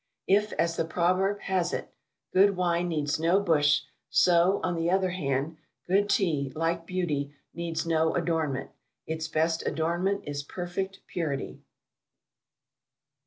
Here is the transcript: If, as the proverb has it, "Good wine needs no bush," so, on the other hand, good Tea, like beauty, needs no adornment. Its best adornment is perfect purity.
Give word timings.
If, 0.25 0.51
as 0.53 0.77
the 0.77 0.83
proverb 0.85 1.41
has 1.41 1.73
it, 1.73 1.93
"Good 2.33 2.55
wine 2.55 2.87
needs 2.87 3.19
no 3.19 3.39
bush," 3.39 3.81
so, 4.09 4.59
on 4.63 4.73
the 4.73 4.89
other 4.89 5.11
hand, 5.11 5.57
good 5.85 6.09
Tea, 6.09 6.51
like 6.55 6.87
beauty, 6.87 7.35
needs 7.53 7.85
no 7.85 8.15
adornment. 8.15 8.71
Its 9.05 9.27
best 9.27 9.61
adornment 9.67 10.23
is 10.25 10.41
perfect 10.41 11.05
purity. 11.05 11.61